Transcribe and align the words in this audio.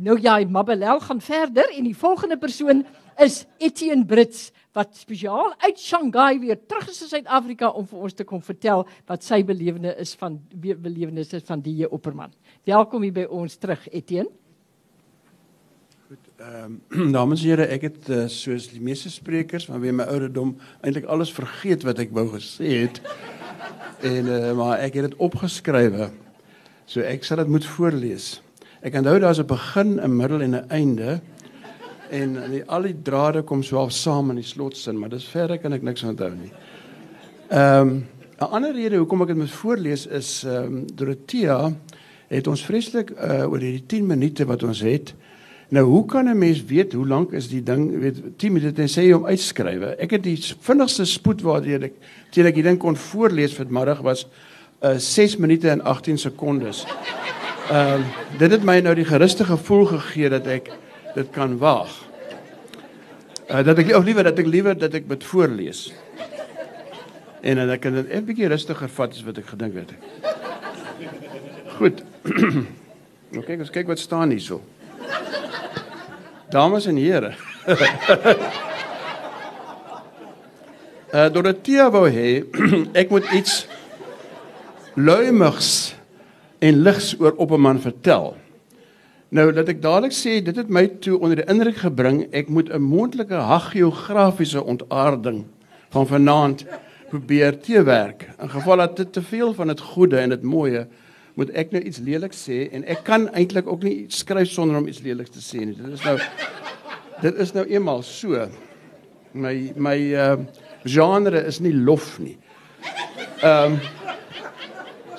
Nou 0.00 0.16
ja, 0.20 0.38
Mabelel 0.48 1.00
gaan 1.00 1.20
verder 1.20 1.68
en 1.76 1.84
die 1.84 1.96
volgende 1.96 2.38
persoon 2.38 2.86
is 3.20 3.42
Etienne 3.58 4.06
Brits 4.08 4.46
wat 4.72 4.96
spesiaal 4.96 5.52
uit 5.58 5.78
Shanghai 5.78 6.38
weer 6.40 6.56
terug 6.66 6.88
is 6.88 7.02
in 7.04 7.10
Suid-Afrika 7.10 7.68
om 7.76 7.84
vir 7.84 8.06
ons 8.06 8.16
te 8.16 8.24
kom 8.24 8.40
vertel 8.40 8.86
wat 9.10 9.26
sy 9.26 9.42
belewenis 9.44 10.00
is 10.00 10.14
van 10.16 10.40
belewennisse 10.56 11.42
van 11.44 11.60
die 11.60 11.84
Opperman. 11.84 12.32
Welkom 12.64 13.04
hier 13.04 13.18
by 13.20 13.26
ons 13.28 13.60
terug 13.60 13.84
Etienne. 13.92 14.32
Goed, 16.08 16.32
ehm 16.40 16.80
um, 16.96 17.12
dames 17.18 17.44
en 17.44 17.52
here, 17.52 17.68
ek 17.68 17.88
het 17.90 18.08
uh, 18.08 18.24
soos 18.32 18.72
die 18.72 18.80
meeste 18.80 19.12
sprekers 19.12 19.68
vanweë 19.68 20.00
my 20.00 20.08
ouderdom 20.08 20.56
eintlik 20.80 21.12
alles 21.12 21.34
vergeet 21.34 21.84
wat 21.84 22.00
ek 22.00 22.16
wou 22.16 22.30
gesê 22.38 22.86
het. 22.86 23.04
en 24.16 24.32
uh, 24.32 24.44
maar 24.56 24.78
ek 24.80 24.96
het 24.96 25.10
dit 25.10 25.24
opgeskrywe. 25.28 26.08
So 26.88 27.04
ek 27.04 27.28
sal 27.28 27.44
dit 27.44 27.52
moet 27.52 27.74
voorlees. 27.76 28.38
Ek 28.80 28.94
onthou 28.96 29.18
daar's 29.20 29.38
'n 29.38 29.46
begin, 29.46 30.00
'n 30.00 30.16
middel 30.16 30.40
en 30.40 30.54
'n 30.54 30.68
einde. 30.68 31.20
En 32.10 32.50
die, 32.50 32.64
al 32.64 32.82
die 32.82 33.02
drade 33.02 33.42
kom 33.42 33.62
so 33.62 33.78
af 33.78 33.92
saam 33.92 34.30
in 34.30 34.36
die 34.36 34.44
slotsin, 34.44 34.98
maar 34.98 35.08
dis 35.08 35.24
verder 35.24 35.58
kan 35.58 35.72
ek 35.72 35.82
niks 35.82 36.02
onthou 36.02 36.30
nie. 36.30 36.52
Ehm 37.50 37.88
um, 37.88 38.06
'n 38.40 38.50
ander 38.50 38.72
rede 38.72 38.96
hoekom 38.96 39.20
ek 39.22 39.26
dit 39.26 39.36
moet 39.36 39.50
voorlees 39.50 40.06
is 40.06 40.44
ehm 40.44 40.64
um, 40.64 40.86
Dorothea 40.94 41.72
het 42.28 42.46
ons 42.46 42.64
vreeslik 42.64 43.10
uh, 43.10 43.50
oor 43.50 43.58
hierdie 43.58 43.86
10 43.86 44.06
minute 44.06 44.44
wat 44.46 44.62
ons 44.62 44.80
het. 44.80 45.14
Nou 45.68 45.84
hoe 45.84 46.06
kan 46.06 46.28
'n 46.28 46.38
mens 46.38 46.64
weet 46.64 46.92
hoe 46.92 47.06
lank 47.06 47.32
is 47.32 47.48
die 47.48 47.62
ding, 47.62 47.98
weet 48.00 48.16
10 48.36 48.52
minute 48.52 48.82
en 48.82 48.88
sê 48.88 49.02
jy 49.02 49.12
om 49.12 49.26
uitskrywe. 49.26 49.96
Ek 49.98 50.10
het 50.10 50.22
die 50.22 50.38
vinnigste 50.60 51.04
spoed 51.04 51.42
waardeur 51.42 51.82
ek 51.82 51.92
teen 52.30 52.46
ek 52.46 52.54
die 52.54 52.62
ding 52.62 52.78
kon 52.78 52.96
voorlees 52.96 53.54
vanmiddag 53.54 54.00
was 54.00 54.26
uh, 54.82 54.96
6 54.96 55.36
minute 55.36 55.68
en 55.68 55.84
18 55.84 56.18
sekondes. 56.18 56.86
Ehm 57.70 58.00
uh, 58.00 58.06
dit 58.38 58.50
het 58.50 58.64
my 58.66 58.80
nou 58.82 58.94
die 58.98 59.04
gerustige 59.06 59.52
gevoel 59.52 59.84
gegee 59.86 60.28
dat 60.28 60.46
ek 60.50 60.70
dit 61.14 61.28
kan 61.30 61.52
waag. 61.58 61.92
Uh, 63.46 63.60
dat 63.62 63.78
ek 63.78 63.92
of 63.94 64.04
liewer 64.04 64.26
dat 64.26 64.38
ek 64.42 64.46
liewer 64.46 64.74
dat 64.78 64.94
ek 64.98 65.06
dit 65.08 65.24
voorlees. 65.24 65.92
En 67.46 67.62
dan 67.62 67.78
kan 67.78 67.94
dit 67.94 68.10
'n 68.10 68.24
bietjie 68.26 68.48
rustiger 68.50 68.88
vat 68.88 69.14
as 69.14 69.22
wat 69.22 69.38
ek 69.38 69.46
gedink 69.54 69.74
het. 69.74 69.94
Goed. 71.78 72.02
nou 73.32 73.44
kyk, 73.46 73.58
ons 73.60 73.70
kyk 73.70 73.86
wat 73.86 73.98
staan 73.98 74.30
hierso. 74.34 74.60
Dames 76.50 76.86
en 76.86 76.96
here. 76.96 77.34
uh 81.14 81.30
Dorothea 81.34 81.90
wou 81.90 82.10
hê 82.10 82.42
ek 83.00 83.14
moet 83.14 83.30
iets 83.30 83.66
luimigs 84.94 85.99
en 86.60 86.82
ligs 86.82 87.14
oor 87.20 87.34
op 87.36 87.50
'n 87.50 87.60
man 87.60 87.80
vertel. 87.80 88.36
Nou 89.28 89.52
dat 89.52 89.68
ek 89.68 89.82
dadelik 89.82 90.12
sê 90.12 90.40
dit 90.42 90.56
het 90.56 90.68
my 90.68 90.86
toe 90.86 91.18
onder 91.18 91.36
die 91.36 91.46
indruk 91.46 91.76
gebring 91.76 92.26
ek 92.32 92.48
moet 92.48 92.68
'n 92.68 92.82
moontlike 92.82 93.34
hagiografiese 93.34 94.64
ontaarding 94.64 95.44
van 95.90 96.06
vanaand 96.06 96.64
probeer 97.08 97.60
teewerk. 97.60 98.28
In 98.40 98.50
geval 98.50 98.76
dat 98.76 98.96
dit 98.96 99.12
te 99.12 99.22
veel 99.22 99.54
van 99.54 99.66
dit 99.66 99.80
goeie 99.80 100.16
en 100.16 100.28
dit 100.28 100.42
mooie 100.42 100.86
moet 101.34 101.50
ek 101.50 101.70
nou 101.70 101.82
iets 101.82 101.98
leliks 101.98 102.48
sê 102.48 102.66
en 102.72 102.84
ek 102.84 103.04
kan 103.04 103.28
eintlik 103.28 103.66
ook 103.66 103.82
nie 103.82 104.04
skryf 104.08 104.50
sonder 104.50 104.76
om 104.76 104.88
iets 104.88 105.00
leliks 105.00 105.30
te 105.30 105.42
sê 105.42 105.64
nie. 105.64 105.76
Dit 105.76 105.92
is 105.92 106.04
nou 106.04 106.18
dit 107.20 107.34
is 107.34 107.52
nou 107.52 107.66
eenmal 107.68 108.02
so. 108.02 108.48
My 109.32 109.72
my 109.76 109.96
uh 110.14 110.36
genre 110.84 111.44
is 111.46 111.60
nie 111.60 111.74
lof 111.74 112.18
nie. 112.18 112.36
Ehm 113.42 113.72
um, 113.72 113.80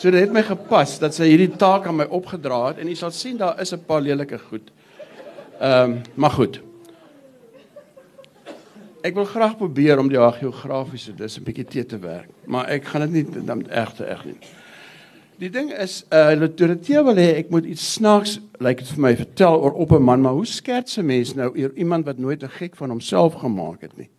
So 0.02 0.10
dit 0.10 0.24
het 0.24 0.32
my 0.34 0.42
gepas 0.42 0.96
dat 0.98 1.14
sy 1.14 1.28
hierdie 1.30 1.52
taak 1.62 1.86
aan 1.86 2.00
my 2.00 2.08
opgedra 2.10 2.72
het 2.72 2.80
en 2.82 2.88
jy 2.90 2.96
sal 2.98 3.12
sien 3.14 3.36
daar 3.38 3.60
is 3.62 3.72
'n 3.72 3.84
paar 3.86 4.02
lelike 4.02 4.40
goed. 4.50 4.72
Ehm 5.60 5.92
um, 5.92 6.02
maar 6.16 6.32
goed. 6.32 6.62
Ek 9.04 9.14
wil 9.14 9.26
graag 9.26 9.58
probeer 9.58 10.00
om 10.00 10.10
die 10.10 10.18
geografiese 10.18 11.14
dis 11.14 11.38
'n 11.38 11.44
bietjie 11.44 11.66
te 11.66 11.86
te 11.86 12.00
werk, 12.00 12.30
maar 12.46 12.70
ek 12.70 12.86
gaan 12.86 13.11
dit 13.11 13.11
nie 13.11 13.45
dan 13.45 13.61
regte 13.67 14.04
reg 14.06 14.26
nie. 14.26 14.38
Die 15.38 15.50
ding 15.50 15.72
is 15.72 16.04
uh 16.11 16.34
literature 16.34 17.04
wil 17.04 17.16
hê 17.16 17.38
ek 17.38 17.50
moet 17.50 17.66
iets 17.66 17.94
snaaks 17.94 18.40
lyk 18.58 18.80
like 18.80 18.86
vir 18.86 19.00
my 19.00 19.16
vertel 19.16 19.61
oor 19.61 19.73
op 19.73 19.92
'n 19.92 20.02
man, 20.02 20.22
maar 20.22 20.34
hoe 20.34 20.45
skets 20.45 20.98
'n 20.98 21.06
mens 21.06 21.36
nou 21.36 21.50
oor 21.50 21.72
iemand 21.76 22.06
wat 22.06 22.17
nooit 22.17 22.44
'n 22.44 22.50
gek 22.50 22.76
van 22.76 22.90
homself 22.90 23.34
gemaak 23.34 23.82
het 23.82 23.98
nie. 23.98 24.10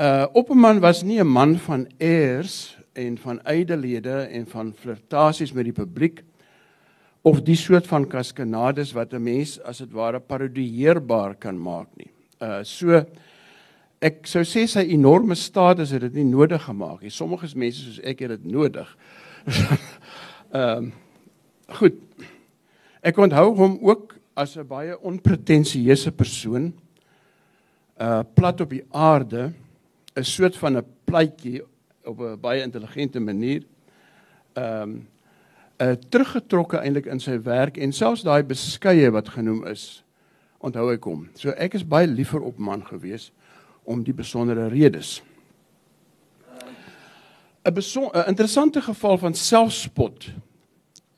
Uh 0.00 0.26
op 0.32 0.50
'n 0.50 0.58
man 0.58 0.80
was 0.80 1.02
nie 1.02 1.20
'n 1.20 1.26
man 1.26 1.58
van 1.58 1.86
airs 2.00 2.77
en 2.98 3.18
van 3.22 3.40
ydelede 3.46 4.26
en 4.34 4.46
van 4.50 4.72
flirtasies 4.74 5.52
met 5.54 5.68
die 5.68 5.76
publiek 5.76 6.22
of 7.26 7.42
die 7.46 7.56
soort 7.58 7.86
van 7.86 8.06
kaskanades 8.08 8.92
wat 8.96 9.12
'n 9.14 9.22
mens 9.22 9.58
as 9.62 9.78
dit 9.78 9.92
ware 9.92 10.20
parodieerbaar 10.20 11.34
kan 11.34 11.58
maak 11.58 11.88
nie. 11.96 12.10
Uh 12.40 12.62
so 12.62 13.04
ek 14.00 14.26
sou 14.26 14.42
sê 14.42 14.66
sy 14.66 14.84
enorme 14.94 15.34
status 15.34 15.90
het 15.90 16.00
dit 16.00 16.14
nie 16.14 16.24
nodig 16.24 16.62
gemaak 16.62 17.02
nie. 17.02 17.10
Sommige 17.10 17.58
mense 17.58 17.82
soos 17.82 18.00
ek 18.00 18.20
het 18.20 18.30
dit 18.30 18.44
nodig. 18.44 18.96
Ehm 20.52 20.78
um, 20.78 20.92
goed. 21.68 21.94
Ek 23.02 23.18
onthou 23.18 23.54
hom 23.54 23.78
ook 23.82 24.16
as 24.34 24.56
'n 24.56 24.66
baie 24.66 25.00
onpretensieuse 25.00 26.12
persoon. 26.12 26.72
Uh 28.00 28.22
plat 28.34 28.60
op 28.60 28.70
die 28.70 28.84
aarde, 28.90 29.52
'n 30.16 30.24
soort 30.24 30.56
van 30.56 30.76
'n 30.76 30.86
plaatjie 31.04 31.62
op 32.08 32.20
'n 32.20 32.40
baie 32.40 32.62
intelligente 32.62 33.20
manier 33.20 33.62
ehm 34.52 34.82
um, 34.82 35.08
uh 35.78 35.94
teruggetrokke 36.08 36.76
eintlik 36.76 37.06
in 37.06 37.20
sy 37.20 37.38
werk 37.42 37.76
en 37.76 37.92
selfs 37.92 38.22
daai 38.26 38.42
beskeie 38.42 39.10
wat 39.10 39.28
genoem 39.28 39.66
is 39.66 40.04
onthou 40.58 40.90
ek 40.92 41.04
hom. 41.04 41.28
So 41.34 41.50
ek 41.50 41.74
is 41.74 41.86
baie 41.86 42.06
liever 42.06 42.42
op 42.42 42.58
man 42.58 42.82
gewees 42.86 43.30
om 43.84 44.02
die 44.02 44.14
besondere 44.14 44.68
redes. 44.68 45.22
'n 47.64 47.72
'n 47.72 48.28
interessante 48.28 48.82
geval 48.82 49.18
van 49.18 49.34
selfspot 49.34 50.30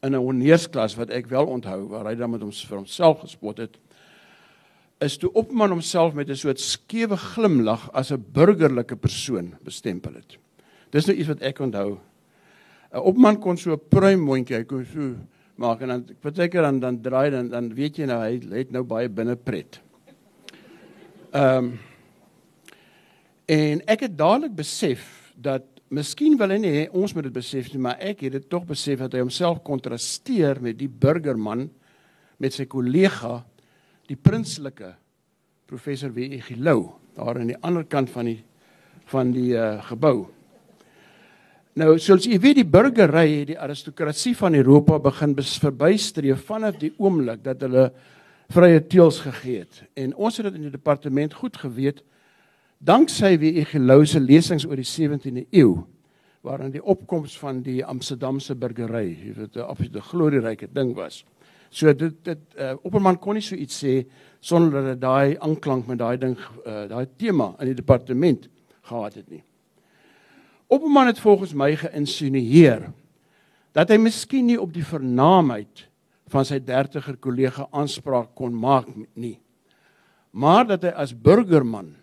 in 0.03 0.15
'n 0.15 0.19
honeersklas 0.19 0.95
wat 0.95 1.11
ek 1.11 1.27
wel 1.27 1.47
onthou 1.47 1.89
waar 1.89 2.05
hy 2.05 2.15
dan 2.15 2.31
met 2.31 2.41
hom 2.41 2.53
vir 2.53 2.77
homself 2.77 3.21
gespot 3.21 3.59
het 3.59 3.79
is 5.01 5.17
toe 5.17 5.33
opman 5.33 5.71
homself 5.71 6.15
met 6.15 6.29
'n 6.29 6.37
soort 6.37 6.61
skewe 6.61 7.17
glimlag 7.17 7.93
as 7.93 8.13
'n 8.13 8.25
burgerlike 8.33 8.97
persoon 8.97 9.55
bestempel 9.63 10.15
het. 10.15 10.39
Dis 10.91 11.07
nou 11.07 11.17
iets 11.17 11.29
wat 11.31 11.43
ek 11.43 11.61
onthou. 11.61 11.99
'n 12.91 13.05
Opman 13.07 13.39
kon 13.39 13.57
so 13.57 13.73
'n 13.73 13.89
pruimmondjie, 13.89 14.57
hy 14.57 14.65
kon 14.65 14.85
so 14.85 15.15
maak 15.61 15.83
en 15.83 15.89
dan 15.89 16.05
partykeer 16.21 16.63
dan 16.63 16.81
dan 16.81 17.01
draai 17.03 17.31
dan 17.31 17.49
dan 17.49 17.75
weet 17.75 17.99
jy 17.99 18.07
nou 18.07 18.19
hy 18.21 18.41
het 18.57 18.71
nou 18.73 18.83
baie 18.83 19.09
binne 19.09 19.37
pret. 19.37 19.81
Ehm 21.33 21.65
um, 21.65 21.79
en 23.51 23.81
ek 23.87 24.01
het 24.07 24.17
dadelik 24.17 24.55
besef 24.55 25.33
dat 25.35 25.65
miskien 25.91 26.37
wil 26.39 26.51
hy 26.51 26.59
nie 26.63 26.89
ons 26.95 27.15
moet 27.15 27.27
dit 27.27 27.35
besef 27.35 27.73
nie, 27.73 27.83
maar 27.83 27.99
ek 27.99 28.21
het 28.21 28.33
dit 28.33 28.49
tog 28.49 28.65
besef 28.65 28.99
dat 28.99 29.13
hy 29.13 29.21
homself 29.25 29.63
kontrasteer 29.67 30.61
met 30.63 30.79
die 30.79 30.89
burgerman 30.89 31.69
met 32.39 32.55
sy 32.55 32.65
kollega 32.71 33.45
die 34.07 34.17
prinslike 34.17 34.95
professor 35.67 36.11
W.E. 36.15 36.41
Gilou 36.41 36.95
daar 37.17 37.39
aan 37.39 37.51
die 37.51 37.59
ander 37.63 37.85
kant 37.85 38.11
van 38.11 38.31
die 38.31 38.41
van 39.11 39.33
die 39.35 39.57
uh, 39.59 39.83
gebou. 39.89 40.29
Nou, 41.81 41.95
soos 41.97 42.27
jy 42.29 42.37
weet, 42.37 42.59
die 42.59 42.69
burgery 42.69 43.39
het 43.39 43.47
die 43.55 43.57
aristokrasie 43.57 44.35
van 44.37 44.53
Europa 44.59 44.99
begin 45.01 45.33
verbystreef 45.39 46.43
vanaf 46.45 46.77
die 46.77 46.91
oomblik 47.01 47.41
dat 47.47 47.63
hulle 47.65 47.87
vrye 48.53 48.83
teels 48.91 49.23
gegee 49.25 49.63
het. 49.63 49.79
En 49.97 50.13
ons 50.13 50.37
het 50.37 50.51
dit 50.51 50.59
in 50.59 50.67
die 50.67 50.75
departement 50.75 51.39
goed 51.39 51.57
geweet 51.57 52.03
danksy 52.85 53.33
wie 53.41 53.55
Egelouse 53.63 54.21
lesings 54.21 54.67
oor 54.69 54.77
die 54.77 54.89
17de 54.89 55.47
eeu 55.57 55.79
waarin 56.45 56.75
die 56.75 56.85
opkoms 56.85 57.39
van 57.41 57.63
die 57.65 57.81
Amsterdamse 57.85 58.55
burgery, 58.61 59.17
jy 59.25 59.35
weet, 59.39 59.57
'n 59.57 59.69
absolute 59.73 60.01
glorieryke 60.01 60.69
ding 60.73 60.95
was. 60.95 61.25
So 61.71 61.93
dit 61.95 62.25
dit 62.25 62.41
uh, 62.59 62.75
Opperman 62.83 63.19
kon 63.19 63.35
nie 63.35 63.43
so 63.43 63.55
iets 63.55 63.85
sê 63.85 64.05
sonder 64.41 64.83
dat 64.83 65.01
daai 65.01 65.37
aanklank 65.39 65.87
met 65.87 65.99
daai 65.99 66.19
ding 66.19 66.37
uh, 66.67 66.89
daai 66.89 67.07
tema 67.17 67.55
in 67.61 67.67
die 67.67 67.75
departement 67.75 68.49
gehad 68.83 69.15
het 69.15 69.31
nie. 69.31 69.43
Opperman 70.71 71.11
het 71.11 71.19
volgens 71.19 71.53
my 71.59 71.73
geïnsinueer 71.75 72.93
dat 73.75 73.91
hy 73.91 73.99
miskien 74.03 74.47
nie 74.47 74.59
op 74.59 74.71
die 74.75 74.87
vernaamheid 74.87 75.87
van 76.31 76.47
sy 76.47 76.61
30er 76.63 77.17
kollega 77.23 77.67
aanspraak 77.75 78.33
kon 78.39 78.55
maak 78.55 78.87
nie. 79.19 79.41
Maar 80.31 80.69
dat 80.69 80.87
hy 80.87 80.93
as 80.95 81.15
burgerman 81.15 81.97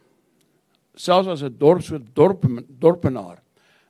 selfs 0.97 1.29
as 1.31 1.43
'n 1.43 1.55
dorp 1.57 1.83
so 1.83 1.99
dorp 1.99 2.43
dorpenaar 2.67 3.39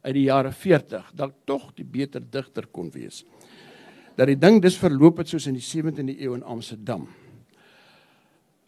uit 0.03 0.13
die 0.13 0.27
jare 0.29 0.51
40 0.51 1.11
dalk 1.13 1.33
tog 1.45 1.73
die 1.75 1.85
beter 1.85 2.21
digter 2.21 2.67
kon 2.67 2.91
wees. 2.91 3.23
Dat 4.15 4.27
die 4.27 4.37
ding 4.37 4.61
dis 4.61 4.77
verloop 4.77 5.17
het 5.17 5.29
soos 5.29 5.47
in 5.47 5.53
die 5.53 5.63
17de 5.63 6.21
eeu 6.21 6.33
in 6.35 6.43
Amsterdam. 6.43 7.07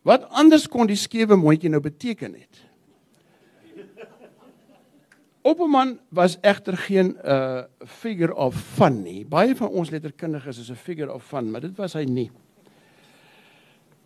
Wat 0.02 0.30
anders 0.30 0.68
kon 0.68 0.88
die 0.88 0.96
skewe 0.96 1.36
mondjie 1.36 1.70
nou 1.70 1.82
beteken 1.82 2.34
het? 2.34 2.69
Opperman 5.50 6.00
was 6.14 6.38
egter 6.42 6.78
geen 6.78 7.18
uh 7.26 7.64
figure 7.86 8.36
of 8.36 8.56
fun 8.56 9.02
nie. 9.02 9.26
Baie 9.26 9.56
van 9.58 9.70
ons 9.74 9.90
letterkundiges 9.90 10.60
is 10.62 10.70
'n 10.70 10.76
figure 10.76 11.14
of 11.14 11.24
fun, 11.24 11.52
maar 11.52 11.62
dit 11.62 11.76
was 11.78 11.94
hy 11.94 12.04
nie. 12.04 12.32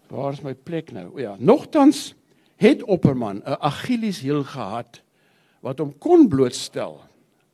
Waar 0.07 0.31
is 0.31 0.41
my 0.41 0.53
plek 0.53 0.91
nou? 0.91 1.11
O 1.13 1.19
ja, 1.19 1.35
nogtans 1.39 2.13
het 2.55 2.83
Opperman 2.83 3.41
'n 3.45 3.57
Achilleshiel 3.59 4.43
gehad 4.43 5.01
wat 5.59 5.79
hom 5.79 5.97
kon 5.97 6.27
blootstel 6.27 7.01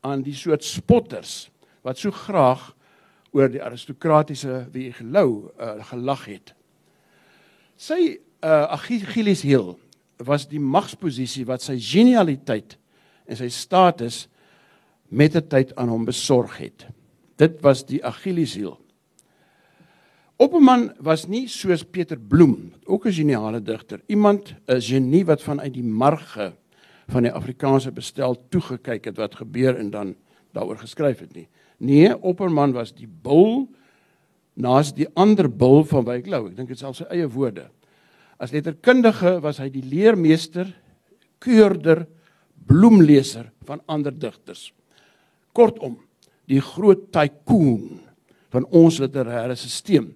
aan 0.02 0.22
die 0.22 0.34
soort 0.34 0.64
spotters 0.64 1.50
wat 1.82 1.98
so 1.98 2.12
graag 2.12 2.76
oor 3.32 3.50
die 3.50 3.64
aristokratiese 3.64 4.68
wie 4.72 4.94
gelou 4.94 5.52
uh, 5.60 5.84
gelag 5.86 6.26
het. 6.26 6.54
Sy 7.76 8.20
uh, 8.44 8.64
Achilleshiel 8.74 9.80
was 10.18 10.48
die 10.48 10.60
magsposisie 10.60 11.46
wat 11.46 11.62
sy 11.62 11.78
genialiteit 11.80 12.79
en 13.30 13.38
sy 13.38 13.50
status 13.54 14.28
met 15.10 15.34
die 15.38 15.46
tyd 15.46 15.74
aan 15.78 15.92
hom 15.94 16.06
besorg 16.08 16.58
het. 16.62 16.88
Dit 17.40 17.62
was 17.66 17.86
die 17.88 18.02
Achilleshiel. 18.06 18.76
Opperman 20.40 20.90
was 21.04 21.26
nie 21.28 21.48
soos 21.52 21.84
Pieter 21.84 22.20
Bloem, 22.20 22.72
ook 22.86 23.06
'n 23.06 23.12
geniale 23.12 23.62
digter, 23.62 24.00
iemand 24.08 24.56
'n 24.68 24.82
genie 24.82 25.26
wat 25.26 25.42
vanuit 25.42 25.74
die 25.74 25.84
marge 25.84 26.54
van 27.08 27.24
die 27.24 27.32
Afrikaanse 27.32 27.92
bestel 27.92 28.38
toegekyk 28.50 29.06
het 29.06 29.18
wat 29.18 29.36
gebeur 29.36 29.78
en 29.78 29.90
dan 29.90 30.16
daaroor 30.54 30.78
geskryf 30.78 31.20
het 31.20 31.34
nie. 31.34 31.48
Nee, 31.78 32.22
Opperman 32.22 32.72
was 32.72 32.94
die 32.94 33.08
bul 33.08 33.70
naas 34.54 34.94
die 34.94 35.08
ander 35.16 35.48
bul 35.50 35.84
van 35.84 36.06
Wyklou. 36.06 36.48
Ek 36.48 36.56
dink 36.56 36.68
dit 36.68 36.84
al 36.84 36.94
sy 36.94 37.04
eie 37.04 37.28
woorde. 37.28 37.70
As 38.40 38.52
letterkundige 38.52 39.40
was 39.44 39.60
hy 39.60 39.70
die 39.70 39.84
leermeester, 39.84 40.68
keurder, 41.40 42.08
bloemleser 42.68 43.52
van 43.68 43.82
ander 43.86 44.14
digters. 44.16 44.70
Kortom, 45.54 45.98
die 46.50 46.62
groot 46.62 47.10
tycoon 47.14 48.00
van 48.50 48.66
ons 48.74 49.00
literêre 49.00 49.56
stelsel 49.56 50.10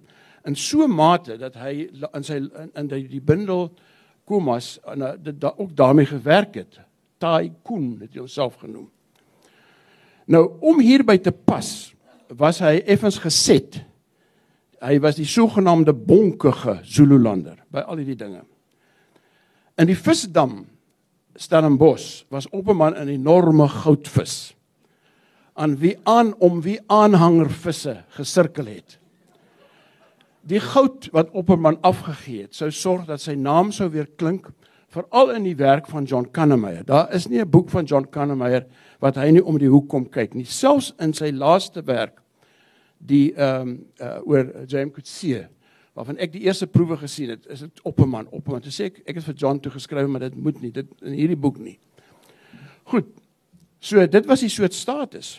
in 0.44 0.56
so 0.58 0.86
mate 0.88 1.38
dat 1.40 1.56
hy 1.56 1.86
in 1.88 2.26
sy 2.26 2.38
in, 2.42 2.70
in 2.76 2.88
die, 2.90 3.04
die 3.16 3.22
bundel 3.24 3.70
Komas 4.28 4.78
en 4.88 5.04
uh, 5.04 5.12
dit 5.20 5.36
da, 5.40 5.50
ook 5.60 5.74
daarmee 5.76 6.08
gewerk 6.08 6.56
het. 6.56 6.78
Tycoon 7.20 7.98
het 8.00 8.14
hy 8.14 8.22
homself 8.22 8.56
genoem. 8.62 8.86
Nou 10.32 10.44
om 10.64 10.80
hierby 10.80 11.18
te 11.20 11.32
pas, 11.32 11.92
was 12.32 12.62
hy 12.64 12.78
effens 12.88 13.18
geset. 13.20 13.82
Hy 14.84 14.96
was 15.04 15.18
die 15.20 15.28
sogenaamde 15.28 15.92
bonkige 15.96 16.78
Zululander 16.88 17.58
by 17.72 17.84
al 17.84 18.00
hierdie 18.00 18.18
dinge. 18.20 18.42
In 19.80 19.88
die 19.88 19.98
visdam 19.98 20.62
Stellenbosch 21.34 22.24
was 22.30 22.48
op 22.50 22.68
'n 22.68 22.76
man 22.76 22.94
'n 22.94 23.08
enorme 23.08 23.68
goudvis 23.68 24.54
aan 25.54 25.76
wie 25.76 25.98
aan 26.04 26.34
om 26.38 26.62
wie 26.62 26.80
aanhanger 26.86 27.50
visse 27.50 28.04
gesirkel 28.08 28.66
het 28.66 28.98
die 30.48 30.60
goud 30.60 31.08
wat 31.14 31.32
Opperman 31.32 31.78
afgegee 31.84 32.44
het, 32.44 32.54
sou 32.56 32.70
sorg 32.72 33.08
dat 33.08 33.22
sy 33.22 33.34
naam 33.38 33.72
sou 33.72 33.88
weer 33.92 34.08
klink 34.20 34.50
veral 34.94 35.32
in 35.34 35.46
die 35.48 35.56
werk 35.58 35.88
van 35.90 36.06
John 36.06 36.28
Kannemeyer. 36.30 36.84
Daar 36.86 37.12
is 37.14 37.26
nie 37.28 37.40
'n 37.40 37.50
boek 37.50 37.70
van 37.70 37.84
John 37.84 38.06
Kannemeyer 38.10 38.66
wat 39.00 39.16
hy 39.16 39.30
nie 39.30 39.44
om 39.44 39.58
die 39.58 39.68
hoek 39.68 39.88
kom 39.88 40.08
kyk 40.08 40.34
nie. 40.34 40.44
Selfs 40.44 40.94
in 40.98 41.12
sy 41.12 41.30
laaste 41.30 41.82
werk 41.84 42.20
die 42.98 43.34
ehm 43.34 43.60
um, 43.60 43.86
uh, 44.00 44.20
oor 44.24 44.66
James 44.66 44.94
Coetzee 44.94 45.48
waarvan 45.94 46.18
ek 46.22 46.32
die 46.34 46.44
eerste 46.48 46.66
proewe 46.66 46.96
gesien 46.98 47.30
het, 47.34 47.46
is 47.46 47.62
dit 47.64 47.82
Opperman, 47.86 48.26
Opperman. 48.34 48.62
Toe 48.64 48.72
sê 48.74 48.90
ek 48.90 49.02
ek 49.04 49.20
het 49.20 49.28
vir 49.28 49.38
John 49.38 49.60
toe 49.62 49.72
geskryf, 49.74 50.08
maar 50.10 50.26
dit 50.26 50.36
moet 50.36 50.60
nie 50.62 50.72
dit 50.74 50.90
in 51.06 51.14
hierdie 51.14 51.38
boek 51.38 51.60
nie. 51.62 51.78
Goed. 52.90 53.08
So 53.84 54.02
dit 54.06 54.26
was 54.26 54.42
die 54.42 54.52
soort 54.52 54.74
status 54.74 55.38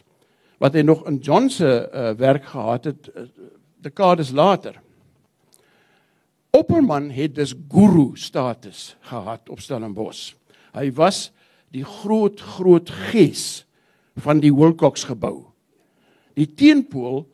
wat 0.62 0.78
hy 0.78 0.86
nog 0.86 1.04
in 1.10 1.20
John 1.20 1.50
se 1.52 1.68
uh, 1.68 2.14
werk 2.16 2.46
gehad 2.48 2.88
het 2.88 3.10
uh, 3.12 3.26
dekades 3.84 4.32
later. 4.32 4.80
Opperman 6.56 7.10
het 7.12 7.36
dus 7.36 7.52
guru 7.68 8.14
status 8.16 8.96
gehad 9.10 9.50
op 9.52 9.60
Stellenbosch. 9.60 10.34
Hy 10.72 10.88
was 10.96 11.30
die 11.76 11.84
groot 11.84 12.40
groot 12.40 12.90
gees 13.12 13.66
van 14.24 14.40
die 14.40 14.54
Wilcox 14.56 15.04
gebou. 15.04 15.52
Die 16.40 16.48
teenpool 16.48 17.26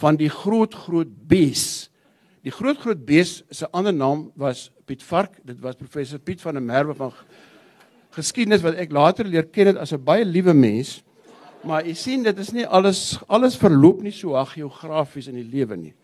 van 0.00 0.16
die 0.16 0.30
groot 0.32 0.74
groot 0.74 1.10
bees. 1.28 1.89
Die 2.40 2.52
groot 2.52 2.78
groot 2.80 3.02
bees 3.04 3.42
se 3.52 3.68
ander 3.76 3.92
naam 3.92 4.30
was 4.40 4.70
Piet 4.88 5.02
Vark. 5.04 5.36
Dit 5.44 5.60
was 5.60 5.76
professor 5.76 6.18
Piet 6.18 6.40
van 6.40 6.56
der 6.56 6.64
Merwe 6.64 6.94
van 6.96 7.12
geskiedenis 8.16 8.64
wat 8.64 8.78
ek 8.80 8.92
later 8.96 9.28
leer 9.28 9.44
ken 9.52 9.68
het 9.70 9.76
as 9.76 9.92
'n 9.92 10.04
baie 10.04 10.24
liewe 10.24 10.54
mens. 10.54 11.02
Maar 11.64 11.84
jy 11.86 11.94
sien 11.94 12.22
dit 12.22 12.38
is 12.38 12.52
nie 12.52 12.66
alles 12.66 13.18
alles 13.28 13.56
verloop 13.56 14.00
nie 14.02 14.12
so 14.12 14.44
geografies 14.44 15.28
in 15.28 15.34
die 15.34 15.50
lewe 15.50 15.76
nie. 15.76 15.94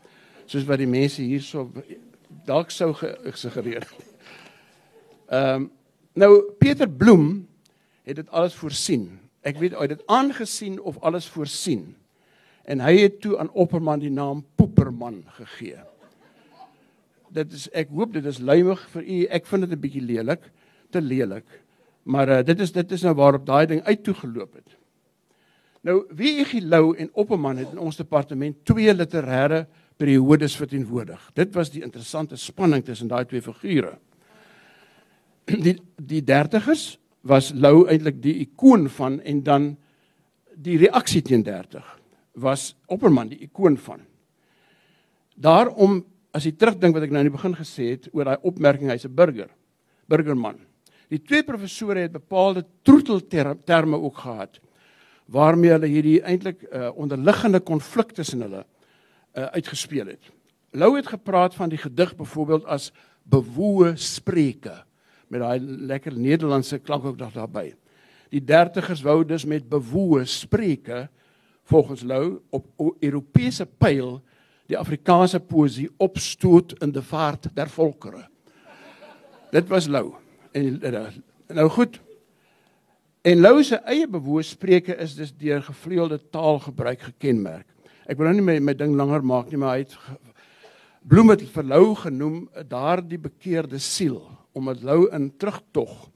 Soos 0.46 0.64
wat 0.64 0.78
die 0.78 0.86
mense 0.86 1.22
hierso 1.22 1.72
dalk 2.44 2.70
sou 2.70 2.92
gesuggereer 2.94 3.80
het. 3.80 4.06
Ehm 5.28 5.54
um, 5.54 5.70
nou 6.14 6.52
Pieter 6.58 6.88
Bloem 6.88 7.48
het 8.04 8.16
dit 8.16 8.28
alles 8.30 8.54
voorsien. 8.54 9.18
Ek 9.42 9.58
weet 9.58 9.78
het 9.78 9.88
dit 9.88 10.06
aangesien 10.06 10.80
of 10.80 10.98
alles 11.00 11.26
voorsien. 11.26 11.96
En 12.64 12.80
hy 12.80 12.96
het 12.98 13.20
toe 13.20 13.38
aan 13.38 13.50
Opperman 13.50 13.98
die 13.98 14.10
naam 14.10 14.44
Poeperman 14.54 15.24
gegee. 15.26 15.76
Dit 17.36 17.52
is 17.52 17.68
ek 17.76 17.92
hoop 17.92 18.14
dit 18.16 18.24
is 18.24 18.40
luimig 18.40 18.80
vir 18.94 19.04
u. 19.04 19.20
Ek 19.38 19.46
vind 19.46 19.66
dit 19.66 19.72
'n 19.76 19.80
bietjie 19.80 20.04
lelik, 20.04 20.42
te 20.90 21.00
lelik. 21.00 21.44
Maar 22.04 22.28
uh, 22.28 22.42
dit 22.42 22.60
is 22.60 22.72
dit 22.72 22.92
is 22.92 23.02
nou 23.02 23.14
waarop 23.14 23.46
daai 23.46 23.66
ding 23.66 23.82
uit 23.82 24.02
toe 24.02 24.14
geloop 24.14 24.54
het. 24.54 24.76
Nou 25.82 26.06
wie 26.10 26.40
Igilou 26.40 26.96
en 26.96 27.10
Opperman 27.14 27.58
het 27.58 27.72
in 27.72 27.78
ons 27.78 27.96
departement 27.96 28.56
twee 28.64 28.94
literêre 28.94 29.66
periodes 29.96 30.56
verteenwoordig. 30.56 31.30
Dit 31.34 31.54
was 31.54 31.70
die 31.70 31.82
interessante 31.82 32.36
spanning 32.36 32.84
tussen 32.84 33.08
daai 33.08 33.24
twee 33.24 33.42
figure. 33.42 33.98
Die 35.46 35.76
die 35.96 36.22
30ers 36.22 36.96
was 37.22 37.52
Lou 37.54 37.86
eintlik 37.88 38.22
die 38.22 38.40
ikoon 38.46 38.88
van 38.88 39.20
en 39.20 39.42
dan 39.42 39.76
die 40.54 40.78
reaksie 40.78 41.22
teen 41.22 41.42
30 41.42 41.84
was 42.32 42.74
Opperman 42.86 43.28
die 43.28 43.40
ikoon 43.46 43.76
van. 43.76 44.00
Daarom 45.34 46.04
as 46.36 46.44
jy 46.44 46.52
terugdink 46.52 46.96
wat 46.96 47.06
ek 47.06 47.14
nou 47.14 47.22
in 47.24 47.30
die 47.30 47.36
begin 47.38 47.56
gesê 47.56 47.92
het 47.94 48.10
oor 48.12 48.28
daai 48.28 48.44
opmerking 48.44 48.90
hy's 48.92 49.06
'n 49.08 49.14
burger, 49.14 49.48
burgerman. 50.08 50.58
Die 51.08 51.22
twee 51.22 51.42
professore 51.42 52.02
het 52.02 52.12
bepaalde 52.12 52.66
troetelterme 52.82 53.96
ook 53.96 54.18
gehad 54.18 54.60
waarmee 55.26 55.70
hulle 55.70 55.88
hierdie 55.90 56.20
eintlik 56.22 56.62
uh, 56.70 56.90
onderliggende 56.94 57.60
konflik 57.60 58.12
tussen 58.12 58.42
hulle 58.42 58.62
uh, 58.62 59.46
uitgespeel 59.54 60.06
het. 60.06 60.22
Lou 60.72 60.96
het 60.96 61.06
gepraat 61.06 61.54
van 61.54 61.68
die 61.68 61.78
gedig 61.78 62.14
byvoorbeeld 62.16 62.64
as 62.64 62.92
bewoe 63.24 63.96
spreuke 63.96 64.84
met 65.28 65.40
daai 65.40 65.60
lekker 65.60 66.14
Nederlandse 66.14 66.78
klank 66.78 67.04
ook 67.04 67.18
nog 67.18 67.32
daarbey. 67.32 67.74
Die 68.30 68.42
30ers 68.42 69.02
wou 69.02 69.24
dus 69.24 69.44
met 69.44 69.68
bewoe 69.68 70.24
spreuke 70.24 71.08
volgens 71.64 72.02
Lou 72.02 72.40
op 72.50 72.66
Europese 73.00 73.66
pyl 73.66 74.22
die 74.66 74.78
Afrikaanse 74.78 75.40
poësie 75.40 75.88
opstoot 76.02 76.74
in 76.82 76.92
die 76.94 77.04
vaart 77.04 77.48
der 77.54 77.70
volkere. 77.70 78.24
Dit 79.54 79.68
was 79.70 79.86
Lou. 79.86 80.14
En 80.56 80.80
nou 81.54 81.68
goed. 81.70 82.00
En 83.26 83.40
Lou 83.40 83.62
se 83.64 83.78
eie 83.90 84.08
bewoe 84.10 84.42
spreuke 84.42 84.96
is 85.02 85.14
dus 85.14 85.32
deur 85.34 85.62
gevleelde 85.62 86.20
taalgebruik 86.30 87.00
gekenmerk. 87.10 87.66
Ek 88.06 88.18
wil 88.18 88.28
nou 88.28 88.36
nie 88.38 88.46
my 88.46 88.58
my 88.62 88.74
ding 88.78 88.94
langer 88.98 89.24
maak 89.26 89.50
nie, 89.50 89.58
maar 89.58 89.78
hy 89.78 89.84
het 89.84 89.96
bloem 91.06 91.32
het 91.34 91.42
verlou 91.54 91.94
genoem 91.98 92.44
daardie 92.68 93.18
bekeerde 93.18 93.78
siel 93.82 94.22
omdat 94.56 94.82
lou 94.86 95.04
in 95.12 95.28
terugtog 95.36 96.06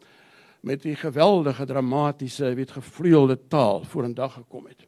met 0.64 0.82
die 0.82 0.94
geweldige 0.96 1.66
dramatiese 1.68 2.54
weet 2.54 2.70
gevleelde 2.70 3.36
taal 3.48 3.82
vorendag 3.84 4.38
gekom 4.38 4.66
het. 4.66 4.86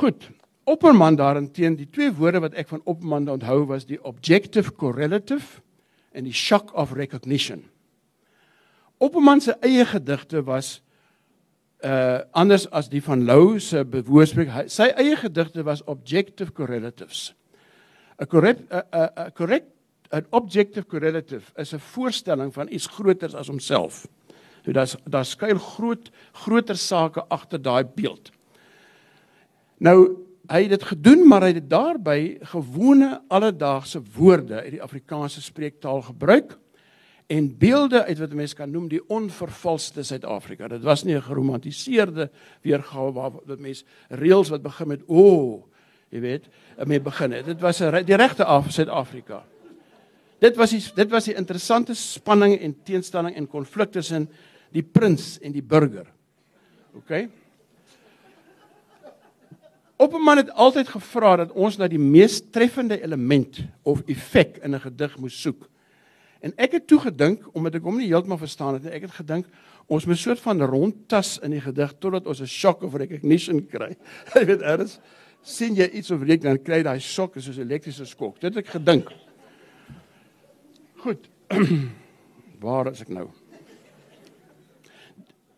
Goed. 0.00 0.30
Opperman 0.64 1.16
daarenteen 1.16 1.76
die 1.76 1.88
twee 1.90 2.12
woorde 2.12 2.40
wat 2.40 2.54
ek 2.56 2.70
van 2.70 2.80
Opperman 2.88 3.28
onthou 3.28 3.66
was 3.68 3.84
die 3.84 4.00
objective 4.00 4.72
correlative 4.72 5.60
en 6.16 6.24
die 6.24 6.32
shock 6.32 6.72
of 6.72 6.94
recognition. 6.96 7.66
Opperman 8.98 9.42
se 9.44 9.56
eie 9.60 9.84
gedigte 9.84 10.44
was 10.46 10.78
uh 11.84 12.22
anders 12.32 12.64
as 12.72 12.88
die 12.88 13.02
van 13.04 13.26
Lou 13.28 13.58
se 13.60 13.82
bewoordspek 13.84 14.70
sy 14.72 14.86
eie 14.96 15.18
gedigte 15.20 15.66
was 15.66 15.82
objective 15.84 16.52
correlatives. 16.56 17.34
'n 18.18 18.26
correct 18.26 18.62
'n 18.72 19.32
correct 19.34 19.68
'n 20.12 20.26
objective 20.30 20.86
correlative 20.86 21.52
is 21.56 21.74
'n 21.74 21.78
voorstelling 21.78 22.54
van 22.54 22.72
iets 22.72 22.86
groters 22.86 23.34
as 23.34 23.48
homself. 23.48 24.06
So 24.64 24.72
daar's 24.72 24.96
daar 25.04 25.24
skuil 25.24 25.58
groot 25.58 26.10
groter 26.32 26.76
sake 26.76 27.24
agter 27.28 27.62
daai 27.62 27.84
beeld. 27.84 28.30
Nou 29.78 30.23
hy 30.48 30.60
het 30.66 30.74
dit 30.74 30.84
gedoen 30.84 31.28
maar 31.28 31.46
hy 31.46 31.54
het 31.56 31.70
daarby 31.70 32.18
gewone 32.52 33.22
alledaagse 33.28 34.02
woorde 34.16 34.60
uit 34.60 34.76
die 34.76 34.82
Afrikaanse 34.82 35.42
spreektaal 35.42 36.02
gebruik 36.02 36.58
en 37.32 37.48
beelde 37.58 38.04
uit 38.04 38.18
wat 38.18 38.34
mense 38.36 38.56
kan 38.56 38.70
noem 38.70 38.88
die 38.88 39.00
onvervalste 39.08 40.02
Suid-Afrika. 40.04 40.68
Dit 40.68 40.82
was 40.82 41.04
nie 41.04 41.16
'n 41.16 41.22
geromantiseerde 41.22 42.30
weergawe 42.62 43.12
waar 43.12 43.32
dat 43.46 43.58
mense 43.58 43.84
reëls 44.08 44.48
wat 44.48 44.62
begin 44.62 44.88
met 44.88 45.02
o, 45.06 45.16
oh, 45.16 45.64
jy 46.08 46.20
weet, 46.20 46.48
mee 46.84 47.00
begin 47.00 47.32
het. 47.32 47.46
Dit 47.46 47.60
was 47.60 47.80
'n 47.80 48.04
die 48.04 48.16
regte 48.16 48.44
af 48.44 48.72
Suid-Afrika. 48.72 49.44
Dit 50.38 50.56
was 50.56 50.70
die 50.70 50.82
dit 50.94 51.10
was 51.10 51.24
die 51.24 51.34
interessante 51.34 51.94
spanning 51.94 52.58
en 52.60 52.82
teenstelling 52.82 53.36
en 53.36 53.46
konflik 53.46 53.90
tussen 53.90 54.28
die 54.72 54.82
prins 54.82 55.38
en 55.40 55.52
die 55.52 55.62
burger. 55.62 56.06
OK. 56.94 57.28
Opperman 59.96 60.36
het 60.36 60.50
altyd 60.50 60.88
gevra 60.88 61.36
dat 61.36 61.52
ons 61.52 61.76
na 61.78 61.86
die 61.88 62.00
mees 62.00 62.40
treffende 62.50 62.98
element 63.02 63.60
of 63.82 64.02
effek 64.10 64.58
in 64.62 64.74
'n 64.74 64.80
gedig 64.80 65.18
moet 65.18 65.32
soek. 65.32 65.68
En 66.40 66.52
ek 66.56 66.72
het 66.72 66.86
toe 66.86 66.98
gedink 67.00 67.46
omdat 67.52 67.74
ek 67.74 67.82
hom 67.82 67.96
nie 67.96 68.10
heeltemal 68.10 68.38
verstaan 68.38 68.74
het 68.74 68.82
nie, 68.82 68.92
ek 68.92 69.02
het 69.02 69.10
gedink 69.10 69.46
ons 69.86 70.04
moet 70.04 70.16
'n 70.16 70.18
soort 70.18 70.40
van 70.40 70.62
rondtas 70.62 71.38
in 71.38 71.50
die 71.50 71.60
gedig 71.60 71.94
totdat 71.98 72.26
ons 72.26 72.40
'n 72.40 72.46
shock 72.46 72.82
of 72.82 72.94
recognition 72.94 73.66
kry. 73.66 73.96
Jy 74.34 74.44
weet, 74.44 74.60
eers 74.60 74.98
sien 75.42 75.74
jy 75.74 75.88
iets 75.92 76.10
of 76.10 76.22
reek 76.22 76.42
dan 76.42 76.62
kry 76.62 76.76
jy 76.80 76.82
daai 76.82 77.00
shock 77.00 77.34
soos 77.36 77.58
'n 77.58 77.68
elektriese 77.68 78.06
skok. 78.06 78.40
Dit 78.40 78.54
het 78.54 78.64
ek 78.64 78.72
gedink. 78.72 79.12
Goed. 80.96 81.28
Waar 82.64 82.90
is 82.90 83.00
ek 83.00 83.08
nou? 83.08 83.28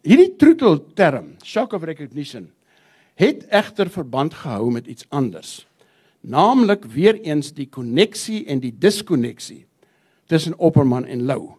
Hierdie 0.03 0.37
troetel 0.39 0.93
term, 0.95 1.37
shock 1.43 1.73
of 1.73 1.83
recognition, 1.83 2.51
het 3.17 3.47
egter 3.49 3.91
verband 3.91 4.35
gehou 4.35 4.71
met 4.73 4.87
iets 4.87 5.07
anders. 5.09 5.67
Naamlik 6.21 6.85
weer 6.85 7.21
eens 7.21 7.53
die 7.55 7.69
koneksie 7.69 8.45
en 8.47 8.61
die 8.61 8.75
diskonneksie 8.79 9.65
tussen 10.27 10.59
Opperman 10.59 11.07
en 11.07 11.23
Lou. 11.25 11.55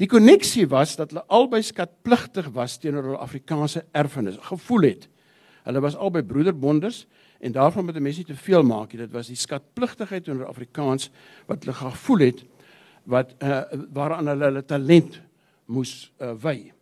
Die 0.00 0.08
koneksie 0.08 0.64
was 0.68 0.96
dat 0.96 1.12
hulle 1.12 1.26
albei 1.28 1.60
skatpligtig 1.62 2.48
was 2.56 2.78
teenoor 2.80 3.12
hul 3.12 3.20
Afrikaanse 3.20 3.84
erfenis, 3.92 4.38
gevoel 4.48 4.88
het. 4.88 5.08
Hulle 5.68 5.82
was 5.84 5.96
albei 5.96 6.22
broederbonders 6.24 7.04
en 7.38 7.52
daarvan 7.52 7.84
moet 7.84 7.96
'n 7.96 8.02
mens 8.02 8.16
nie 8.16 8.24
te 8.24 8.34
veel 8.36 8.62
maak 8.62 8.92
nie. 8.92 9.02
Dit 9.02 9.12
was 9.12 9.26
die 9.26 9.36
skatpligtigheid 9.36 10.24
teenoor 10.24 10.46
Afrikaans 10.46 11.10
wat 11.46 11.64
hulle 11.64 11.76
gevoel 11.76 12.18
het 12.18 12.44
wat 13.04 13.34
uh, 13.38 13.62
waaraan 13.92 14.26
hulle 14.26 14.44
hulle 14.44 14.64
talent 14.64 15.20
moes 15.66 16.12
uh, 16.18 16.32
wy. 16.42 16.72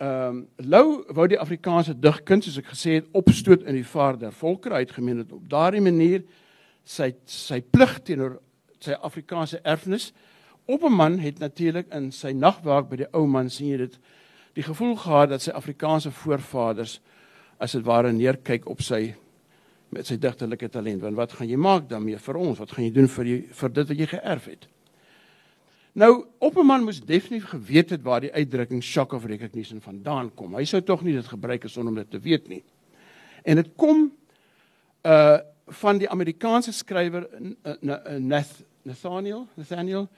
Ehm 0.00 0.28
um, 0.28 0.48
Lou 0.56 1.04
wou 1.12 1.26
die 1.28 1.38
Afrikaanse 1.38 1.92
digkuns 1.92 2.46
soos 2.46 2.62
ek 2.62 2.70
gesê 2.72 2.94
het 2.96 3.08
opstoot 3.12 3.66
in 3.68 3.76
die 3.76 3.84
vader 3.84 4.32
volkere 4.32 4.78
uitgemeen 4.80 5.18
het 5.20 5.34
op 5.36 5.42
daardie 5.52 5.82
manier 5.84 6.22
sy 6.88 7.10
sy 7.28 7.58
plig 7.60 7.98
teenoor 8.08 8.38
sy 8.80 8.96
Afrikaanse 8.96 9.60
erfenis. 9.60 10.14
Op 10.64 10.88
'n 10.88 10.96
man 10.96 11.18
het 11.18 11.38
natuurlik 11.38 11.92
in 11.92 12.08
sy 12.12 12.32
nagwerk 12.32 12.88
by 12.88 12.96
die 12.96 13.10
ou 13.12 13.26
man 13.26 13.50
sien 13.50 13.68
jy 13.68 13.76
dit 13.76 13.98
die 14.54 14.64
gevoel 14.64 14.96
gehad 14.96 15.28
dat 15.28 15.42
sy 15.42 15.50
Afrikaanse 15.50 16.10
voorvaders 16.10 17.00
as 17.58 17.72
dit 17.72 17.84
ware 17.84 18.12
neerkyk 18.12 18.68
op 18.68 18.80
sy 18.80 19.14
met 19.90 20.06
sy 20.06 20.16
digterlike 20.16 20.68
talent. 20.68 21.02
Want 21.02 21.16
wat 21.16 21.32
gaan 21.32 21.48
jy 21.48 21.56
maak 21.56 21.88
daarmee 21.88 22.18
vir 22.18 22.36
ons? 22.36 22.58
Wat 22.58 22.72
gaan 22.72 22.84
jy 22.84 22.90
doen 22.90 23.08
vir 23.08 23.24
die, 23.24 23.48
vir 23.52 23.68
dit 23.68 23.88
wat 23.88 23.98
jy 23.98 24.06
geërf 24.06 24.44
het 24.44 24.68
Nou, 25.92 26.26
Opperman 26.38 26.84
moes 26.86 27.00
definitief 27.02 27.48
geweet 27.50 27.90
het 27.90 28.02
waar 28.02 28.20
die 28.22 28.32
uitdrukking 28.32 28.82
shock 28.82 29.12
of 29.12 29.24
recognition 29.26 29.80
vandaan 29.82 30.30
kom. 30.34 30.54
Hy 30.54 30.64
sou 30.64 30.82
tog 30.86 31.02
nie 31.02 31.16
dit 31.16 31.26
gebruik 31.26 31.66
het 31.66 31.72
sonder 31.72 31.90
om 31.90 31.98
dit 31.98 32.10
te 32.10 32.20
weet 32.22 32.46
nie. 32.48 32.62
En 33.42 33.58
dit 33.62 33.72
kom 33.76 34.10
uh 35.06 35.38
van 35.70 36.00
die 36.02 36.08
Amerikaanse 36.10 36.72
skrywer 36.74 37.28
uh, 37.30 38.16
Nathaniel 38.82 39.44
Nathaniel 39.54 40.08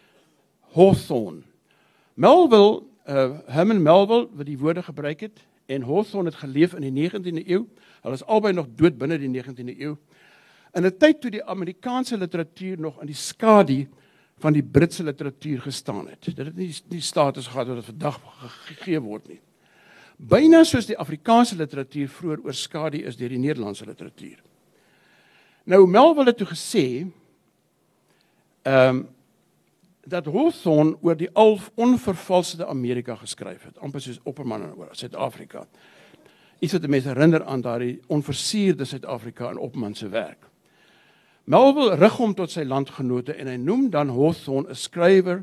Hawthorne. 0.73 1.43
Melville 2.15 2.83
uh 3.05 3.37
Herman 3.53 3.83
Melville 3.83 4.31
wat 4.33 4.49
die 4.49 4.57
woorde 4.59 4.83
gebruik 4.83 5.21
het 5.21 5.43
en 5.69 5.85
Hawthorne 5.85 6.31
het 6.33 6.39
geleef 6.41 6.73
in 6.75 6.89
die 6.89 7.11
19de 7.11 7.45
eeu. 7.45 7.67
Hulle 8.01 8.15
is 8.15 8.25
albei 8.25 8.53
nog 8.53 8.71
dood 8.77 8.97
binne 8.97 9.19
die 9.21 9.29
19de 9.29 9.77
eeu. 9.77 9.97
In 10.73 10.87
'n 10.87 10.97
tyd 10.97 11.21
toe 11.21 11.31
die 11.31 11.45
Amerikaanse 11.45 12.17
literatuur 12.17 12.81
nog 12.81 13.01
in 13.01 13.07
die 13.07 13.17
skadu 13.17 13.89
van 14.39 14.53
die 14.53 14.63
Britse 14.63 15.05
literatuur 15.05 15.61
gestaan 15.61 16.09
het. 16.09 16.25
Dit 16.25 16.47
het 16.47 16.57
nie 16.57 16.71
die 16.89 17.01
status 17.01 17.47
gehad 17.47 17.67
wat 17.67 17.77
dit 17.77 17.85
vandag 17.85 18.21
gegee 18.67 19.01
word 19.01 19.29
nie. 19.29 19.41
Byna 20.17 20.63
soos 20.65 20.87
die 20.87 20.99
Afrikaanse 20.99 21.57
literatuur 21.57 22.09
vroeër 22.09 22.45
oorskadu 22.47 23.03
is 23.07 23.17
deur 23.17 23.33
die 23.33 23.43
Nederlandse 23.43 23.87
literatuur. 23.87 24.39
Nou 25.65 25.87
Melville 25.87 26.31
het 26.31 26.39
toe 26.39 26.53
gesê 26.53 26.87
ehm 28.63 28.97
um, 28.97 29.09
dat 30.03 30.27
Hawthorne 30.27 30.97
oor 31.01 31.15
die 31.17 31.31
alf 31.33 31.71
onvervalsde 31.75 32.67
Amerika 32.67 33.15
geskryf 33.15 33.63
het, 33.63 33.79
amper 33.79 34.03
soos 34.03 34.19
Opperman 34.27 34.65
oor 34.75 34.89
Suid-Afrika. 34.99 35.63
Iets 36.59 36.73
wat 36.75 36.87
mense 36.91 37.09
herinner 37.09 37.45
aan 37.45 37.63
daardie 37.63 38.01
onversierde 38.07 38.85
Suid-Afrika 38.85 39.51
in 39.51 39.59
Opperman 39.63 39.95
se 39.95 40.09
werk. 40.09 40.51
Melville 41.47 41.97
rig 41.99 42.19
hom 42.21 42.35
tot 42.39 42.53
sy 42.55 42.63
landgenote 42.63 43.35
en 43.35 43.49
hy 43.51 43.57
noem 43.59 43.89
dan 43.91 44.13
Hawthorne 44.15 44.71
'n 44.71 44.79
skrywer 44.79 45.43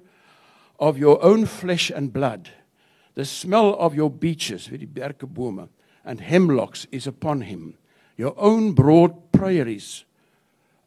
of 0.79 0.97
your 0.97 1.21
own 1.21 1.45
flesh 1.45 1.91
and 1.91 2.13
blood. 2.13 2.49
The 3.15 3.25
smell 3.25 3.75
of 3.75 3.95
your 3.95 4.09
beeches, 4.09 4.67
vir 4.67 4.77
die 4.77 4.87
berkebome 4.87 5.67
and 6.05 6.21
hemlocks 6.21 6.87
is 6.91 7.05
upon 7.05 7.41
him. 7.41 7.75
Your 8.17 8.33
own 8.37 8.71
broad 8.71 9.31
prairies 9.31 10.05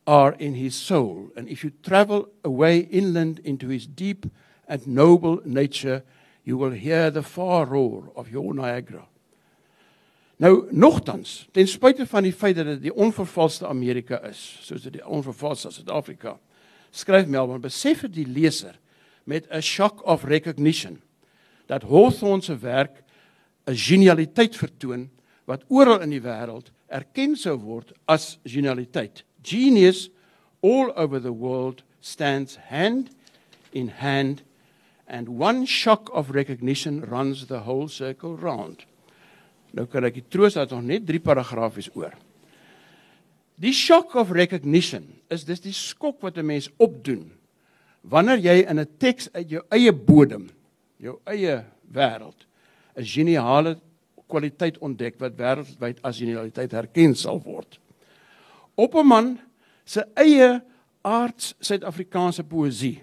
are 0.06 0.32
in 0.38 0.54
his 0.54 0.74
soul 0.74 1.30
and 1.36 1.48
if 1.48 1.62
you 1.62 1.72
travel 1.82 2.28
away 2.42 2.78
inland 2.90 3.38
into 3.44 3.68
his 3.68 3.86
deep 3.86 4.26
and 4.66 4.86
noble 4.86 5.40
nature 5.44 6.02
you 6.44 6.56
will 6.56 6.72
hear 6.72 7.10
the 7.10 7.22
far 7.22 7.66
roar 7.66 8.10
of 8.16 8.30
your 8.30 8.54
Niagara. 8.54 9.06
Nou 10.42 10.66
nogtans, 10.74 11.46
ten 11.54 11.68
spyte 11.70 12.02
van 12.10 12.26
die 12.26 12.34
feit 12.34 12.56
dat 12.58 12.66
dit 12.66 12.80
die 12.88 12.94
onvervalste 12.94 13.68
Amerika 13.70 14.18
is, 14.26 14.40
soos 14.66 14.82
dit 14.82 14.96
die 14.96 15.04
onvervalste 15.06 15.70
Suid-Afrika, 15.70 16.34
skryf 16.90 17.28
Melbourne 17.30 17.62
besef 17.62 18.02
dit 18.08 18.16
die 18.16 18.26
leser 18.26 18.74
met 19.24 19.46
'n 19.50 19.62
shock 19.62 20.02
of 20.06 20.24
recognition 20.24 21.00
dat 21.66 21.82
Hawthorne 21.82 22.42
se 22.42 22.58
werk 22.58 23.04
'n 23.66 23.76
genialiteit 23.76 24.56
vertoon 24.56 25.10
wat 25.44 25.64
oral 25.68 26.00
in 26.00 26.10
die 26.10 26.20
wêreld 26.20 26.72
erken 26.88 27.36
sou 27.36 27.56
word 27.56 27.92
as 28.04 28.38
genialiteit. 28.44 29.24
Genius 29.42 30.10
all 30.60 30.92
over 30.96 31.20
the 31.20 31.34
world 31.34 31.82
stands 32.00 32.56
hand 32.56 33.10
in 33.70 33.88
hand 33.88 34.42
and 35.06 35.28
one 35.28 35.66
shock 35.66 36.10
of 36.12 36.30
recognition 36.30 37.00
runs 37.04 37.46
the 37.46 37.62
whole 37.62 37.88
circle 37.88 38.36
round. 38.36 38.86
Nou 39.72 39.86
kan 39.88 40.04
ek 40.04 40.20
die 40.20 40.28
troos 40.28 40.54
dat 40.58 40.70
nog 40.70 40.84
net 40.84 41.06
3 41.08 41.20
paragrafies 41.20 41.90
oor. 41.96 42.12
Die 43.62 43.72
shock 43.72 44.14
of 44.18 44.32
recognition 44.34 45.06
is 45.32 45.46
dis 45.48 45.60
die 45.60 45.76
skok 45.76 46.20
wat 46.22 46.36
'n 46.38 46.46
mens 46.46 46.68
opdoen 46.78 47.30
wanneer 48.02 48.38
jy 48.38 48.66
in 48.66 48.80
'n 48.80 48.88
teks 48.98 49.28
uit 49.32 49.48
jou 49.48 49.62
eie 49.70 49.92
bodem, 49.92 50.50
jou 50.98 51.20
eie 51.24 51.64
wêreld 51.92 52.46
'n 52.96 53.04
geniale 53.04 53.78
kwaliteit 54.26 54.78
ontdek 54.78 55.18
wat 55.20 55.36
wêreldwyd 55.36 55.98
as 56.02 56.18
genialiteit 56.18 56.72
herken 56.72 57.14
sal 57.14 57.40
word. 57.40 57.78
Op 58.74 58.94
'n 58.94 59.06
man 59.06 59.38
se 59.84 60.04
eie 60.14 60.60
aards 61.02 61.54
Suid-Afrikaanse 61.60 62.44
poësie, 62.44 63.02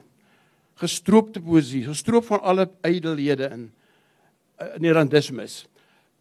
gestroopte 0.76 1.42
poësie, 1.42 1.84
gestroop 1.84 2.26
van 2.26 2.42
alle 2.42 2.70
ydelhede 2.84 3.50
in 3.52 3.72
uh, 4.62 4.68
Nederlandismes 4.78 5.66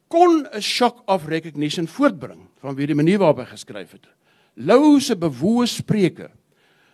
kon 0.08 0.46
'n 0.52 0.60
shock 0.60 1.02
of 1.06 1.26
recognition 1.26 1.86
voortbring 1.86 2.48
van 2.60 2.74
wie 2.74 2.86
die 2.86 2.94
manier 2.94 3.18
waarop 3.18 3.38
hy 3.38 3.44
geskryf 3.44 3.92
het. 3.92 4.06
Lou 4.54 5.00
se 5.00 5.16
bewoe 5.16 5.66
spreuke 5.66 6.30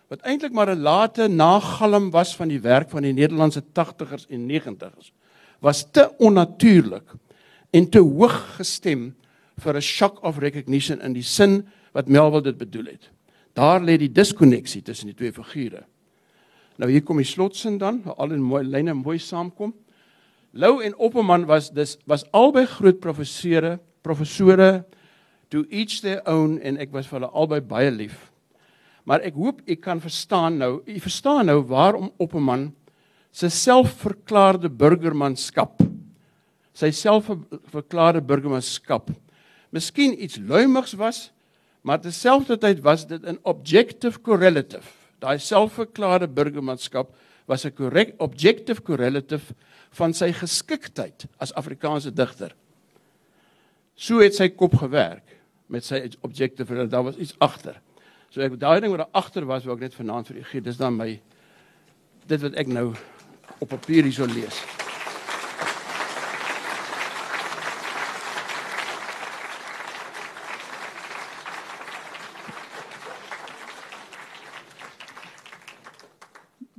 wat 0.08 0.20
eintlik 0.20 0.52
maar 0.52 0.70
'n 0.70 0.82
late 0.82 1.28
nagalm 1.28 2.10
was 2.10 2.36
van 2.36 2.48
die 2.48 2.60
werk 2.60 2.90
van 2.90 3.02
die 3.02 3.12
Nederlandse 3.12 3.62
80ers 3.72 4.26
en 4.28 4.46
90ers 4.46 5.12
was 5.60 5.90
te 5.90 6.10
onnatuurlik 6.18 7.14
en 7.70 7.90
te 7.90 7.98
hoog 7.98 8.56
gestem 8.56 9.14
vir 9.58 9.76
'n 9.76 9.80
shock 9.80 10.22
of 10.22 10.38
recognition 10.38 11.00
in 11.00 11.12
die 11.12 11.22
sin 11.22 11.66
wat 11.92 12.08
Melville 12.08 12.42
dit 12.42 12.58
bedoel 12.58 12.84
het. 12.84 13.10
Daar 13.52 13.80
lê 13.80 13.96
die 13.96 14.12
diskonneksie 14.12 14.82
tussen 14.82 15.06
die 15.06 15.14
twee 15.14 15.32
figure. 15.32 15.84
Nou 16.76 16.90
hier 16.90 17.02
kom 17.02 17.16
die 17.16 17.26
slotsin 17.26 17.78
dan, 17.78 18.02
al 18.16 18.32
in 18.32 18.42
mooi 18.42 18.64
lyne 18.64 18.94
mooi 18.94 19.18
saamkom. 19.18 19.74
Lou 20.54 20.78
en 20.86 20.94
Opperman 21.02 21.48
was 21.50 21.72
dis 21.74 21.96
was 22.06 22.22
albei 22.30 22.62
groot 22.70 23.00
professore, 23.02 23.80
professore 24.06 24.84
to 25.50 25.64
each 25.68 26.00
their 26.00 26.22
own 26.30 26.60
en 26.62 26.78
ek 26.78 26.92
was 26.94 27.08
vir 27.10 27.18
hulle 27.18 27.30
albei 27.34 27.58
baie 27.58 27.90
lief. 27.90 28.28
Maar 29.02 29.26
ek 29.26 29.34
hoop 29.34 29.64
ek 29.66 29.82
kan 29.82 29.98
verstaan 30.00 30.60
nou, 30.62 30.78
u 30.86 31.00
verstaan 31.02 31.50
nou 31.50 31.58
waarom 31.66 32.12
Opperman 32.22 32.68
se 33.34 33.50
selfverklaarde 33.50 34.70
burgermanskap, 34.70 35.82
sy 36.70 36.92
selfverklaarde 36.94 38.22
burgermanskap, 38.22 39.10
miskien 39.74 40.14
iets 40.14 40.38
luimigs 40.38 40.94
was, 40.94 41.32
maar 41.82 41.98
terselfdertyd 41.98 42.78
was 42.86 43.08
dit 43.10 43.26
'n 43.26 43.42
objective 43.42 44.22
correlative. 44.22 44.86
Daai 45.18 45.38
selfverklaarde 45.38 46.28
burgermanskap 46.30 47.10
was 47.46 47.64
'n 47.64 47.74
korrek 47.74 48.14
objective 48.18 48.82
correlative 48.82 49.54
van 49.90 50.14
sy 50.14 50.32
geskiktheid 50.32 51.26
as 51.38 51.54
Afrikaanse 51.54 52.12
digter. 52.12 52.54
So 53.94 54.18
het 54.18 54.34
sy 54.34 54.48
kop 54.48 54.74
gewerk 54.74 55.38
met 55.66 55.84
sy 55.84 56.10
objective 56.20 56.78
en 56.78 56.88
daar 56.88 57.04
was 57.04 57.16
iets 57.16 57.34
agter. 57.38 57.80
So 58.30 58.40
ek 58.40 58.58
daai 58.58 58.80
ding 58.80 58.90
wat 58.90 59.06
daar 59.06 59.22
agter 59.22 59.46
was, 59.46 59.64
wou 59.64 59.76
ek 59.76 59.80
net 59.80 59.94
vanaand 59.94 60.26
vir 60.26 60.36
u 60.36 60.44
gee. 60.44 60.60
Dis 60.60 60.76
dan 60.76 60.96
my 60.96 61.20
dit 62.26 62.40
wat 62.40 62.54
ek 62.54 62.66
nou 62.66 62.94
op 63.60 63.68
papier 63.68 64.02
hierso 64.02 64.26
lees. 64.26 64.83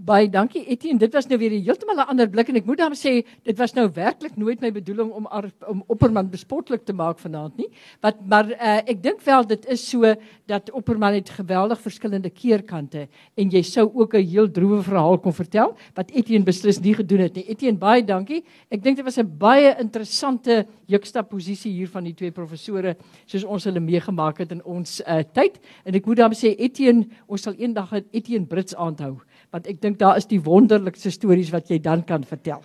Baie 0.06 0.28
dankie 0.30 0.62
Etienne. 0.70 1.00
Dit 1.02 1.16
was 1.18 1.26
nou 1.26 1.38
weer 1.42 1.56
heeltemal 1.56 1.98
'n 1.98 2.10
ander 2.14 2.30
blik 2.30 2.50
en 2.50 2.56
ek 2.56 2.66
moet 2.66 2.78
dan 2.78 2.94
sê 2.94 3.26
dit 3.44 3.58
was 3.58 3.74
nou 3.74 3.90
werklik 3.90 4.36
nooit 4.38 4.62
my 4.62 4.72
bedoeling 4.72 5.12
om 5.12 5.26
ar, 5.26 5.50
om 5.68 5.84
Opperman 5.88 6.30
bespotlik 6.30 6.86
te 6.86 6.94
maak 6.94 7.18
vanaand 7.18 7.58
nie. 7.58 7.70
Wat 8.02 8.16
maar 8.28 8.46
uh, 8.46 8.78
ek 8.86 9.02
dink 9.02 9.22
wel 9.22 9.48
dit 9.48 9.66
is 9.66 9.90
so 9.90 10.14
dat 10.46 10.72
Opperman 10.72 11.14
het 11.14 11.30
geweldig 11.30 11.82
verskillende 11.82 12.30
keerkante 12.30 13.08
en 13.36 13.50
jy 13.50 13.62
sou 13.64 13.90
ook 13.94 14.14
'n 14.14 14.28
heel 14.28 14.52
droewe 14.52 14.84
verhaal 14.84 15.18
kon 15.18 15.34
vertel 15.34 15.76
wat 15.96 16.12
Etienne 16.12 16.46
beslis 16.46 16.80
nie 16.80 16.94
gedoen 16.94 17.20
het 17.20 17.36
nie. 17.36 17.48
Etienne, 17.50 17.80
baie 17.80 18.04
dankie. 18.04 18.44
Ek 18.70 18.84
dink 18.84 18.98
dit 18.98 19.06
was 19.06 19.18
'n 19.18 19.38
baie 19.38 19.76
interessante 19.80 20.68
juxtaposisie 20.86 21.72
hier 21.72 21.88
van 21.88 22.04
die 22.04 22.14
twee 22.14 22.32
professore 22.32 22.96
soos 23.26 23.44
ons 23.44 23.64
hulle 23.64 23.80
meegemaak 23.80 24.38
het 24.38 24.52
in 24.52 24.64
ons 24.64 25.02
uh, 25.02 25.24
tyd 25.34 25.60
en 25.84 25.96
ek 25.96 26.06
moet 26.06 26.18
dan 26.18 26.32
sê 26.32 26.54
Etienne, 26.58 27.08
ons 27.28 27.42
sal 27.42 27.54
eendag 27.58 27.92
Etienne 28.12 28.46
Brits 28.46 28.76
aanhou 28.76 29.18
want 29.56 29.70
ek 29.72 29.80
dink 29.80 30.00
daar 30.02 30.18
is 30.20 30.28
die 30.28 30.42
wonderlikste 30.44 31.14
stories 31.16 31.54
wat 31.56 31.70
jy 31.72 31.80
dan 31.80 32.04
kan 32.04 32.26
vertel. 32.28 32.60